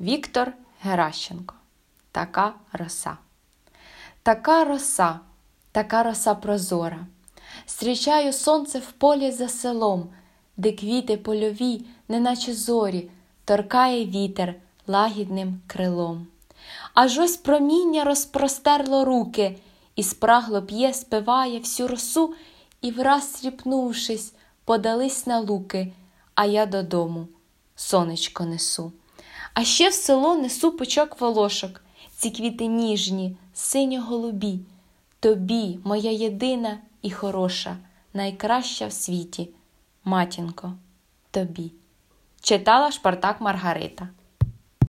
Віктор 0.00 0.52
Геращенко. 0.82 1.54
Така 2.12 2.54
роса. 2.72 3.16
Така 4.22 4.64
роса, 4.64 5.20
така 5.72 6.02
роса 6.02 6.34
прозора. 6.34 7.06
Зустрічаю 7.66 8.32
сонце 8.32 8.78
в 8.78 8.92
полі 8.92 9.32
за 9.32 9.48
селом, 9.48 10.08
де 10.56 10.72
квіти 10.72 11.16
польові, 11.16 11.84
неначе 12.08 12.54
зорі, 12.54 13.10
торкає 13.44 14.06
вітер 14.06 14.54
лагідним 14.86 15.60
крилом. 15.66 16.26
Аж 16.94 17.18
ось 17.18 17.36
проміння 17.36 18.04
розпростерло 18.04 19.04
руки, 19.04 19.58
і 19.96 20.02
спрагло 20.02 20.62
п'є, 20.62 20.94
спиває 20.94 21.58
всю 21.58 21.88
росу, 21.88 22.34
і 22.80 22.90
враз 22.90 23.32
сріпнувшись, 23.32 24.32
подались 24.64 25.26
на 25.26 25.40
луки, 25.40 25.92
а 26.34 26.44
я 26.44 26.66
додому 26.66 27.28
сонечко 27.76 28.44
несу. 28.44 28.92
А 29.60 29.64
ще 29.64 29.88
в 29.88 29.94
село 29.94 30.36
несу 30.36 30.72
пучок 30.72 31.20
волошок, 31.20 31.80
ці 32.16 32.30
квіти 32.30 32.66
ніжні, 32.66 33.36
синьо 33.54 34.02
голубі. 34.02 34.60
Тобі, 35.20 35.78
моя 35.84 36.10
єдина 36.10 36.78
і 37.02 37.10
хороша, 37.10 37.76
найкраща 38.14 38.86
в 38.86 38.92
світі, 38.92 39.50
матінко, 40.04 40.72
тобі. 41.30 41.72
Читала 42.40 42.90
Шпартак 42.90 43.40
Маргарита. 43.40 44.08